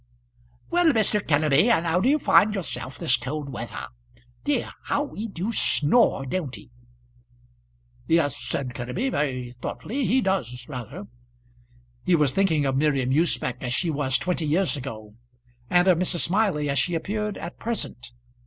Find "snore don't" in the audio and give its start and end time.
5.51-6.55